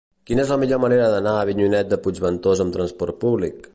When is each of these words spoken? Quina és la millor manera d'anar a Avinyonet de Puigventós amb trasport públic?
Quina 0.29 0.41
és 0.43 0.53
la 0.53 0.55
millor 0.61 0.79
manera 0.85 1.11
d'anar 1.15 1.33
a 1.35 1.43
Avinyonet 1.43 1.91
de 1.91 1.99
Puigventós 2.07 2.65
amb 2.65 2.75
trasport 2.79 3.21
públic? 3.27 3.67